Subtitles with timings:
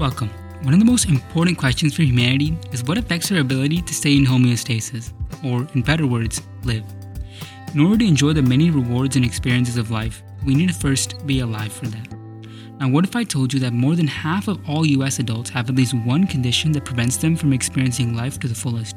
[0.00, 0.30] Welcome.
[0.62, 4.16] One of the most important questions for humanity is what affects our ability to stay
[4.16, 5.12] in homeostasis,
[5.44, 6.86] or in better words, live.
[7.74, 11.26] In order to enjoy the many rewards and experiences of life, we need to first
[11.26, 12.08] be alive for that.
[12.80, 15.68] Now, what if I told you that more than half of all US adults have
[15.68, 18.96] at least one condition that prevents them from experiencing life to the fullest?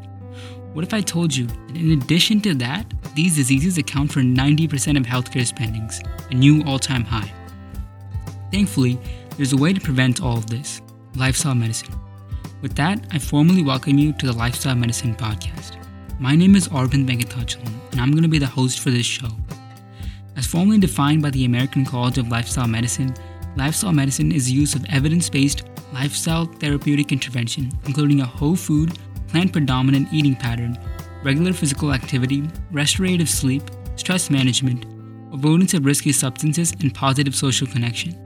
[0.72, 4.96] What if I told you that in addition to that, these diseases account for 90%
[4.96, 6.00] of healthcare spendings,
[6.32, 7.30] a new all time high?
[8.54, 8.98] Thankfully,
[9.36, 10.80] there's a way to prevent all of this
[11.16, 11.94] lifestyle medicine.
[12.62, 15.78] With that, I formally welcome you to the Lifestyle Medicine Podcast.
[16.20, 19.28] My name is Arvind Venkatachalam, and I'm going to be the host for this show.
[20.36, 23.14] As formally defined by the American College of Lifestyle Medicine,
[23.56, 25.64] lifestyle medicine is the use of evidence based
[25.94, 30.80] lifestyle therapeutic intervention, including a whole food, plant predominant eating pattern,
[31.24, 33.62] regular physical activity, restorative sleep,
[33.98, 34.86] stress management,
[35.32, 38.18] avoidance of risky substances, and positive social connection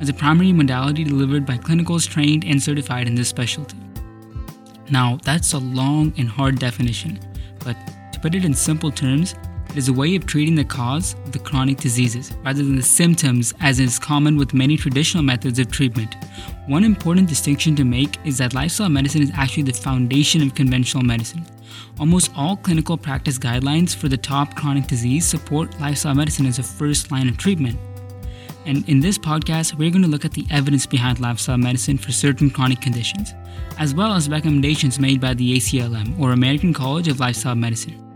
[0.00, 3.76] as a primary modality delivered by clinicals trained and certified in this specialty.
[4.90, 7.20] Now, that's a long and hard definition,
[7.60, 7.76] but
[8.12, 9.34] to put it in simple terms,
[9.70, 12.82] it is a way of treating the cause of the chronic diseases rather than the
[12.82, 16.16] symptoms, as is common with many traditional methods of treatment.
[16.66, 21.04] One important distinction to make is that lifestyle medicine is actually the foundation of conventional
[21.04, 21.46] medicine.
[22.00, 26.64] Almost all clinical practice guidelines for the top chronic disease support lifestyle medicine as a
[26.64, 27.78] first line of treatment.
[28.66, 32.12] And in this podcast, we're going to look at the evidence behind lifestyle medicine for
[32.12, 33.32] certain chronic conditions,
[33.78, 38.06] as well as recommendations made by the ACLM, or American College of Lifestyle Medicine.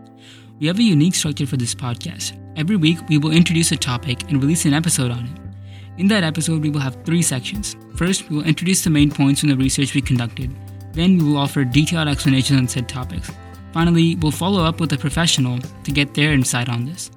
[0.60, 2.38] We have a unique structure for this podcast.
[2.56, 6.00] Every week, we will introduce a topic and release an episode on it.
[6.00, 7.76] In that episode, we will have three sections.
[7.96, 10.54] First, we will introduce the main points from the research we conducted.
[10.92, 13.30] Then, we will offer detailed explanations on said topics.
[13.72, 17.10] Finally, we'll follow up with a professional to get their insight on this.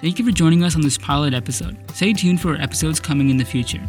[0.00, 1.76] Thank you for joining us on this pilot episode.
[1.92, 3.82] Stay tuned for episodes coming in the future.